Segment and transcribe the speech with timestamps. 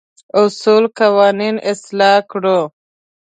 [0.41, 2.59] اصول قوانين اصلاح کړو.